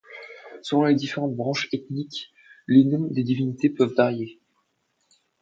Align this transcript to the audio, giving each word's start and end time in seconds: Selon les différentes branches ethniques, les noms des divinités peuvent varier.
Selon 0.63 0.85
les 0.85 0.95
différentes 0.95 1.35
branches 1.35 1.69
ethniques, 1.73 2.33
les 2.65 2.85
noms 2.85 3.05
des 3.05 3.21
divinités 3.21 3.69
peuvent 3.69 3.93
varier. 3.95 4.39